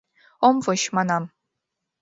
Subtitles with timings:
[0.47, 1.23] —Ом воч, манам!